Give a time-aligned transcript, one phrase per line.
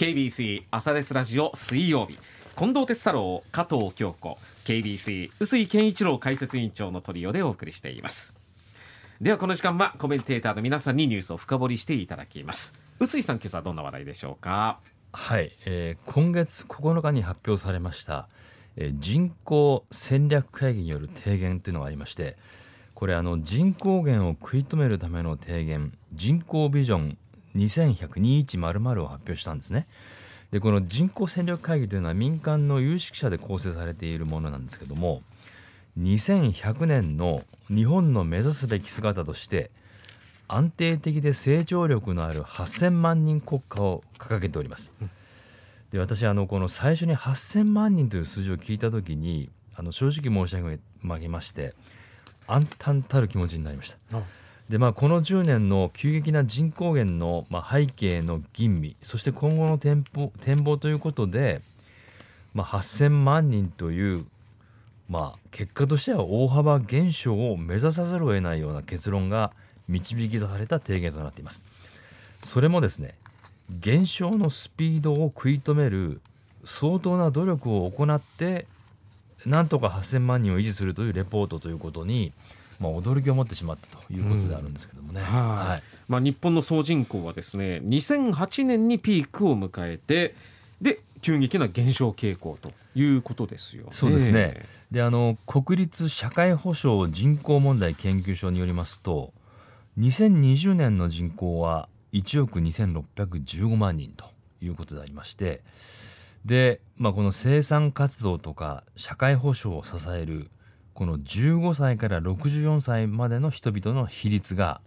[0.00, 2.18] KBC 朝ですラジオ水曜日。
[2.56, 4.38] 近藤哲太郎加藤京子。
[4.64, 8.34] KBC 臼井健一郎解説委員長のトリオでお送りしています。
[9.20, 12.72] ではこの時間はコメンテーターの皆さんにニュースを深掘りしていただきます。
[12.98, 14.80] 臼井さん今朝どんな話題でしょうか？
[15.12, 18.30] はい、えー、今月9日に発表されました、
[18.76, 22.38] えー、人口戦略会議による提言というのがありまして
[22.94, 27.18] これあの人口減を食い止めるための提言人口ビジョン
[27.56, 29.86] 2100-2100を発表したんですね
[30.50, 35.22] でこの人口戦略会議というのは民間の有識者で構成されているものなんですけども
[35.98, 39.70] 2100年の日本の目指すべき姿として
[40.48, 44.92] 安定的で成長力のある8000万人国家を掲げております。
[45.92, 51.74] で私あのこの最初に8000万人という数字を聞いた時にあの正直申し上げまして
[52.46, 54.18] 暗淡たる気持ちになりました。
[54.70, 61.60] でまあ、この10年の急激な人口減の、まあ、背景の吟味そして今後の展望展望ということで、
[62.54, 64.26] まあ、8,000万人という、
[65.08, 69.50] まあ、結果としては大幅減少を目指さざるを得ないような結論が
[69.88, 71.64] 導き出された提言となっています。
[72.44, 73.16] それもですね
[73.70, 76.20] 減少のスピードを食い止める
[76.64, 78.66] 相当な努力を行って
[79.44, 82.32] なんとか8,000万人を維持するというレポートということに
[82.80, 90.34] まあ、驚きを持ってしまったということであるんですけどもね、うん、はい、まあ、日本の総人口はですね2008年にピークを迎えて
[90.80, 94.64] で急激な減少傾向ということですよ、ね、そうですね。
[94.90, 99.32] であの国立社会保障人口問題研究所によりますと
[99.98, 104.24] 2020年の人口は1億2615万人と
[104.60, 105.60] いうことでありまして
[106.44, 110.50] で、まあ、この生産活動とか社会保障を支える
[110.94, 114.80] この15歳から64歳までの人々の比率が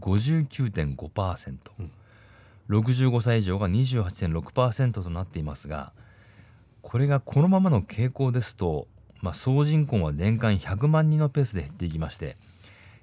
[0.00, 1.90] 59.5%、うん、
[2.68, 5.92] 65歳以上が28.6%となっていますが
[6.82, 8.86] これがこのままの傾向ですと、
[9.20, 12.36] まあ、総人口は年間100万人のペースで減っていきまして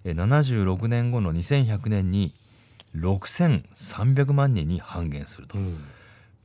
[0.06, 2.34] 76年後の2100年に
[2.96, 5.58] 6300万人に半減すると。
[5.58, 5.84] うん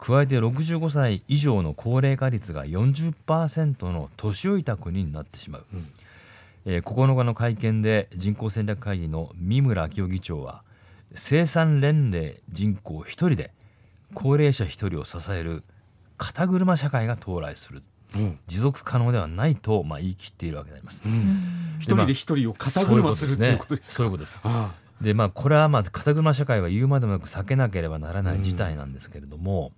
[0.03, 5.93] 加えて65歳以上の高齢化率が40%の年老いた国になってしまう、うん。
[6.67, 10.65] えー、9日の会見で人口戦略会議の三村明夫議長は
[11.15, 13.53] 生産年齢人口1人で
[14.13, 15.63] 高齢者1人を支える
[16.19, 17.85] 肩車社会が到来する、
[18.17, 21.01] うん、持続可能ではないと、まあ、言い切っているわけであります。
[21.07, 24.41] うん、一人で一人を肩車するということですそういうことです。
[25.01, 29.73] でまあこれはまあ肩車社会は言うまでもなく避けなければならない事態なんですけれども、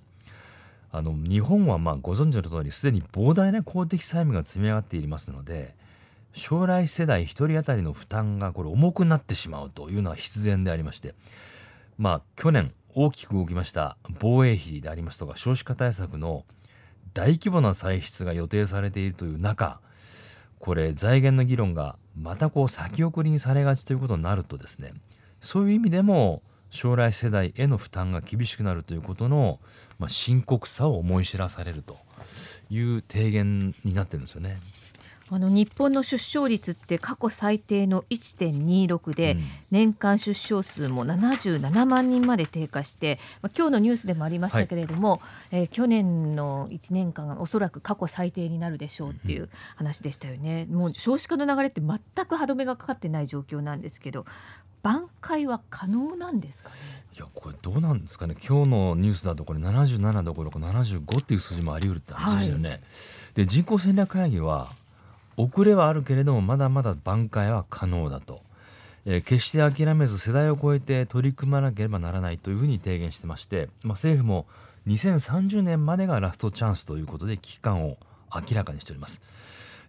[0.97, 5.75] あの日本はまあご存知の通りすでに膨大な公的債務が積み上がっていますので
[6.35, 11.17] 将来世代1人当たりの負担がこれ重くなってしまうというのは必然でありまして
[11.99, 16.45] まあ去年大きく動きました防衛費でありますとか少子化対策の
[17.13, 19.81] 大規模な歳出が予定されているという中
[20.61, 24.95] これ財源の議論がまたこう先送りにされがちということになるとですね
[25.41, 26.43] そういう意味でも
[26.75, 29.61] 将来世代への負担が厳しくなるということの、
[30.01, 31.97] まあ、深刻さを思い知らされると
[32.69, 34.59] いう提言になってるんですよね。
[35.31, 45.21] あの日本の出生率って過去最低の1.26で、うん、年間出生数も77万人まで低下して、まあ、今日のニュースでもありましたけれども、はい、
[45.53, 50.67] えー、去年の1年間がおそらく過去最低になるでしょうっていう話でしたよね。
[50.71, 54.27] うん、もう少子化の流れって全く歯止めがかかってない状況なんですけど
[54.85, 56.75] 挽回は可能なんですかね？
[57.17, 58.37] いやこれどうなんですかね？
[58.37, 62.69] 今日のニュースだとこれ77どころか75っていう数字もあり得るって話ですよね。
[62.69, 62.81] はい、
[63.35, 64.69] で人口戦略会議は
[65.37, 68.43] 遅れはあるけれどもまだまだ挽回は可能だと、
[69.07, 74.47] えー、決して諦めず世代を超えて取り組まなければならないというふうに提言してまして、まあ、政府も
[74.87, 77.97] 2030年までがラストチャンスということで危機感を
[78.35, 79.23] 明らかにしております。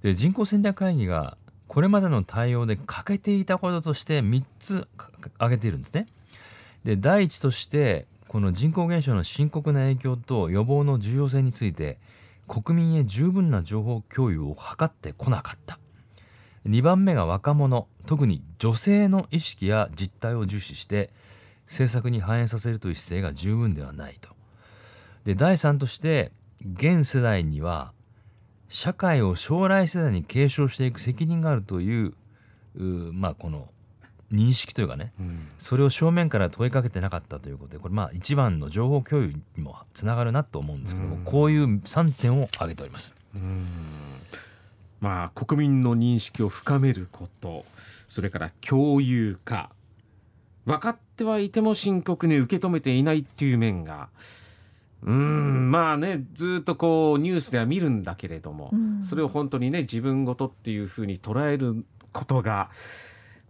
[0.02, 1.38] で人口戦略会議が
[1.68, 4.88] これまでの対応で欠けていたこととして3つ
[5.38, 6.08] 挙げているんですね。
[6.84, 11.98] で第一としてこの人口減少の深刻な影響と予防の重要性について
[12.48, 15.80] 国民へ十分な情報共有を図ってこなかった
[16.68, 21.12] 2番目が若者特に女性の意識や実態を重視して
[21.68, 24.30] 政策に反映させるという姿勢が十分ではないと
[25.26, 26.32] で第3として
[26.62, 27.94] 現世代には
[28.70, 32.14] 社会を将来世代に継承していく責任があるという
[33.14, 33.70] まあこの
[34.32, 43.14] 認識というかね、うん、それを正面から問いかけてなかったということでこれまあ一番の情報共有にもつながるなと思うんですけども、うん、こういう3点を挙げております。
[43.36, 43.66] うん。
[45.02, 47.66] まあ、国民の認識を深めること
[48.08, 49.70] それから共有化。
[50.66, 54.10] 分かってはいても深刻に受け止めていないっていう面が
[55.04, 55.72] うん。
[55.72, 59.04] まあねずっとこうニュースでは見るんだけれども、うん。
[59.04, 62.70] それを本当にね自分ごとっていうふうに捉えることが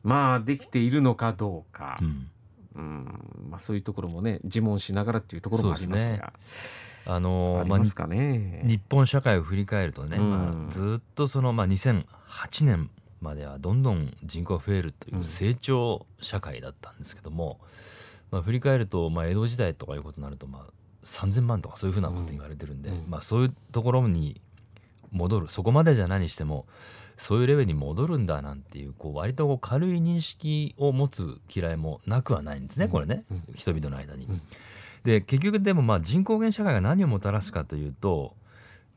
[0.03, 2.29] まあできているのかどうか、うん。
[2.75, 3.47] うん。
[3.49, 6.33] まあ、そういうところもね自問しながらっていうところもありますが。
[7.07, 8.63] あのまあますかね。
[8.65, 10.29] 日本社会を振り返るとね、うん。
[10.31, 12.05] まあ、ずっとその、まあ、2008
[12.65, 12.89] 年
[13.21, 17.59] まではどんどん人口が増えるという成長社会だったんですけども、
[18.31, 20.71] まあ、振り返ると、まあ、江戸時代とかいうことになると、まあ、
[21.05, 24.41] 3,000万とかそういうふうなこと言われてるんで、うんうんまあ、そういうところに
[25.11, 25.49] 戻る。
[25.49, 26.65] そこまでじゃ何しても
[27.17, 34.25] そういうレベルに戻るんだなんていうこう割とこう軽い認識を持つ嫌いもなくはないんですねこれね、うん人々の間に。
[34.25, 34.41] うん
[35.05, 38.33] で結局でもまあ人口減社会が何をもたらすかというと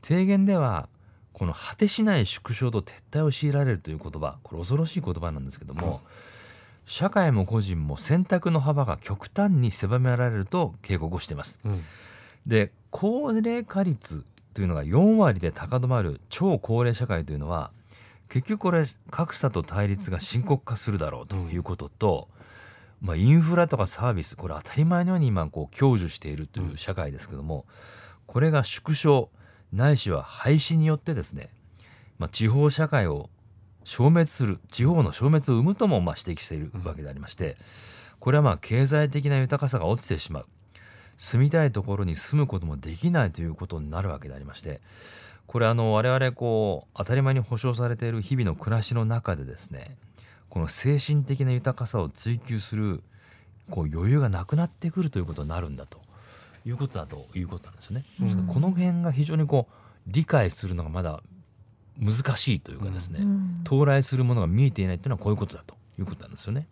[0.02, 0.88] 提言では
[1.34, 6.00] この果てしない縮小と撤退を強いられるという言葉これ恐ろしい言葉なんですけども、
[6.88, 11.58] 社会も個人も選択の幅が極端に狭められると警告をしています。
[11.64, 11.84] うん
[12.48, 14.24] で高齢化率
[14.54, 17.70] というのが4割で高止まる超高齢社会というのは
[18.30, 22.28] 結局これ格差と対立が深刻化するだろうということと、
[23.02, 27.66] まあ、インフラとかサービスこれ当たり前のように今こう享受しているという社会ですけども
[28.26, 29.28] これが縮小
[29.72, 31.50] ないしは廃止によってですね、
[32.18, 33.28] まあ、地方社会を
[33.88, 37.56] 消滅する地方の消滅を生むともまあ指摘しているわけでありまして
[38.20, 40.46] これはまあ経済的な豊かさが落ちてしまう。
[41.16, 44.80] 住みたいところに住むこともできないということになるわけでありまして
[45.48, 49.96] これあの我々こう当たり前に保障されている日々の暮らしの中でですね
[50.48, 53.02] この精神的な豊かさを追求する
[53.68, 55.98] こう余裕がなくなってくるということになるんだと。
[56.66, 58.04] いうことだということなんですよね。
[58.20, 58.46] うん。
[58.46, 59.72] この辺が非常にこう
[60.06, 61.22] 理解するのがまだ
[61.98, 63.60] 難しいというかですね、うん。
[63.64, 66.66] 到来するものが見えていないというのはこういうことだということなんですよね。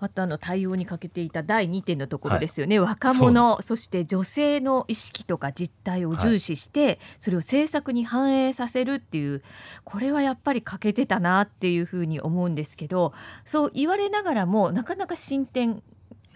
[0.00, 2.78] あとあの対応に欠けていた第2点のところですよね、い。
[2.78, 9.42] 若者そして女性の意識とか実態を重視して、それを政策に反映させるっていう
[9.84, 13.12] これはやっぱり欠けてたなっていうふうに思うんですけど
[13.44, 15.82] そう言われながらもなかなか進展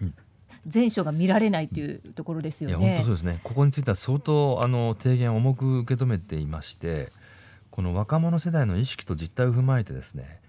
[0.01, 0.13] うん。
[0.73, 2.75] 前書が見られないというところですよね。
[2.77, 3.39] いや本当そうですね。
[3.43, 7.11] ここについては相当あの提言を重く受け止めていまして
[7.73, 10.39] この若者世代の意識と実態を踏まえてですね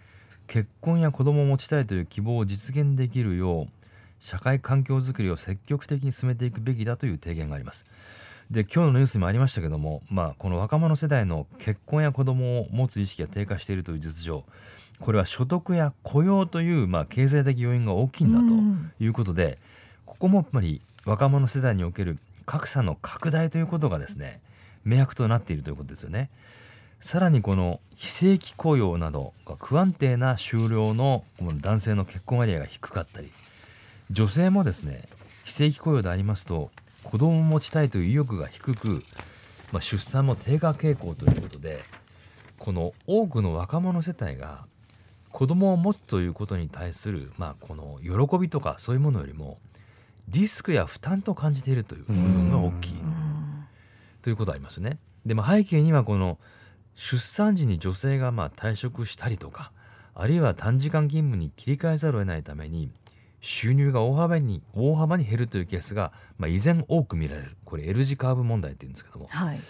[0.46, 3.68] 結婚や子供を持ちたいという希望を実現できるよう
[4.20, 7.86] 社会環境づくりを積極的に進めていくべきだという提言があります。
[8.50, 14.44] で今日のニュースにもありましたけども、まあ、この若者世代の結婚や子供を持つ意識が低下しているという実情
[15.00, 18.44] これは所得や雇用という、まあ、経済的要因が大きいんだと。
[18.44, 19.56] うんいうことで
[20.04, 24.42] ここもやっぱり若者世代における格差の拡大ということがですね
[24.84, 26.28] 明白となっているということですよね。
[27.00, 33.30] さらにこの非正規雇用などが不安定な就労のこの男性の結婚割合が低かったり
[34.10, 35.08] 女性もですね
[35.44, 36.70] 非正規雇用でありますと
[37.02, 39.02] 子供を持ちたいという意欲が低く、
[39.72, 41.80] まあ、出産も低下傾向ということで
[42.58, 44.64] この多くの若者世帯が
[45.30, 49.58] 子供を持つということに対する、まあ、この喜びとかそういうものよりも
[50.28, 52.94] リスクや負担と感じているという部分が大きい
[54.22, 54.98] ということがありますね。
[55.26, 56.38] で、まあ、背景にはこの
[56.94, 59.72] 出産時に女性がまあ退職したりとか
[60.14, 62.90] あるいは短時間勤務に切り替えざるを得ないために
[63.40, 67.56] 収入が大幅に大幅に減るというケースが、まあ、依然多く見られる。
[67.66, 69.26] これ L 字カーブ問題って言うんですけども。
[69.28, 69.60] はい。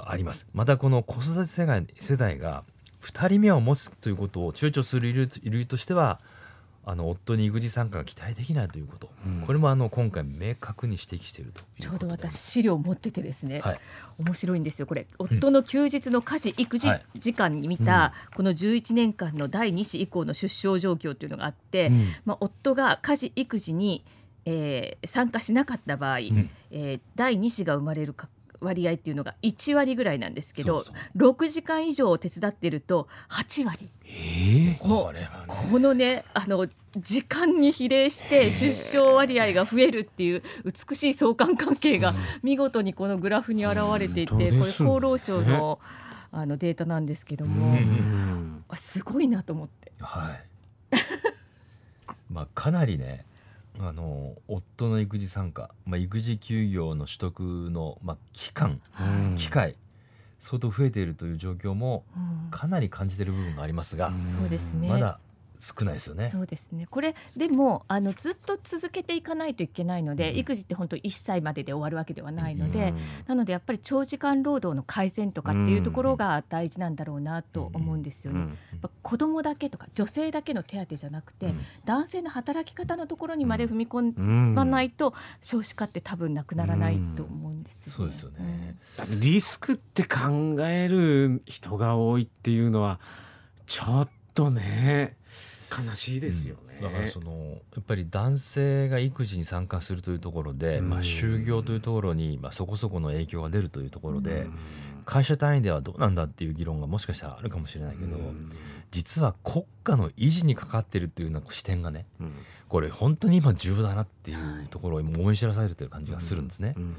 [0.00, 0.46] あります。
[0.54, 2.64] またこの子育て世代世代が
[3.02, 6.20] 2人目を持つということを躊躇する理由としては
[6.90, 9.46] あの夫に育児参加が期待できないということ、うん。
[9.46, 13.80] これもあの今回明確に指摘しているといちょうど私資料を持っててですね、はい。
[14.18, 15.06] 面白いんですよこれ。
[15.18, 17.04] 夫の休日の家事育児はい。
[17.14, 22.08] 時間に見たこの11年間の第2子以降の出生状況というのがあって、うん。
[22.24, 24.04] まあ、夫が家事育児に、
[24.44, 26.50] えー参加しなかった場合、ん。
[26.72, 28.28] えー第2子が生まれるか
[28.60, 31.32] 割合っていうのが1割ぐらいなんですけどそうそう。
[31.32, 33.88] 6時間以上手伝ってると8割。
[34.04, 35.14] ええもう
[35.50, 36.66] このねあの
[36.96, 40.42] 時間に比例して出生割合が増えるっていう
[40.88, 45.78] 美しい相関関係が見事にこのグラフに現れていて、これ厚労省の
[46.32, 47.76] あのデータなんですけども、
[48.74, 49.92] すごいなと思って。
[50.00, 50.96] はい。
[52.30, 53.24] まあかなりね、
[53.80, 57.40] あの夫の育児参加、まあ育児休業の取得
[57.70, 59.34] のまあ期間、うん。
[59.36, 59.76] 機会
[60.38, 62.50] 相当増えているという状況もうん。
[62.50, 64.88] かなり感じている部分がありますが、そうですね。
[64.88, 65.18] まだ
[65.60, 66.30] 少ないですよね。
[66.30, 66.86] そうですね。
[66.88, 70.38] これでもあのずっと続けていかないといけないので、うん。
[70.38, 72.96] 育児って本当1歳までで終わるわけではないので、うん。
[73.26, 78.40] なのでやっぱり長時間労働の改善とかっていうところが大事なんだろうなと思うんですよね。
[78.40, 78.58] うん。
[79.02, 81.60] 子供だけとか女性だけの手当じゃなくて、うん。
[81.84, 85.12] 男性の働き方のところにまで踏み込うんまないと
[85.42, 87.96] 少子化って多分なくならないと思うんですよね。
[87.96, 88.76] そうですよね。
[89.20, 92.98] リスクって考える人が多いっていうのは
[93.66, 94.19] ちょっと
[94.50, 95.16] ね
[95.70, 96.80] 悲しいですよね。
[96.82, 100.90] だからそのやっぱり男性が育児に参加するというところで、うん。
[100.90, 104.58] まあ、就業というところに、まあ、そこそこの影響が出るというところで、うん。
[105.04, 108.16] 会社単位ではどうなんだっていう議論がもしかしたらあるかもしれないけど、
[108.90, 112.32] 実は国家の維持にかかってるっていうような視点がねうん。
[112.68, 116.74] これ本当に今重要だなっていうところを思い知らされてる感じがするんですね。
[116.76, 116.96] うん。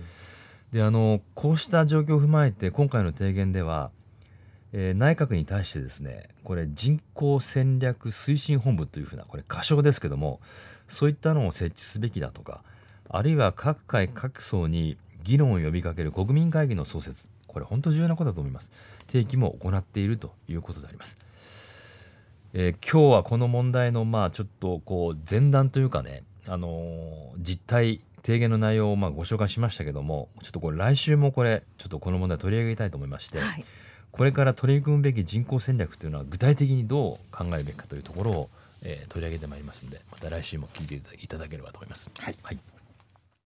[0.71, 3.91] であのこうした状況を踏まえて今回の提言では、
[4.74, 10.40] えー内閣に対してですねこれ人口戦略推進本部というふうなこれ仮称ですけども
[10.88, 12.63] そういったのを設置すべきだとか
[13.10, 18.72] あるいは各界各層に議論を呼びかける国民会議の創設これ本当重要なことだと思います。
[19.08, 21.18] 提起も行っているということであります、
[22.54, 33.66] えー今日はこの問題のまあちょっとこう前段というかねあのー実態提言の内容をまあご紹介しましたけどもちょっとこれ来週もこれちょっとこの問題取り上げたいと思いまして、はい。
[34.12, 38.50] これから取り組むべき人口戦略というのは具体的にどう考えるべきかというところを、
[38.84, 42.10] えー取り上げてまいりますのでまた来週も聞いていただければと思います。
[42.18, 42.60] はいはい